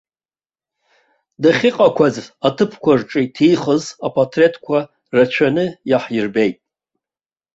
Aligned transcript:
Дахьыҟақәаз 1.41 2.15
аҭыԥқәа 2.47 2.91
рҿы 2.99 3.19
иҭихыз 3.25 3.83
апатреҭқәа 4.07 4.79
рацәаны 5.15 5.65
иаҳирбеит. 5.89 6.57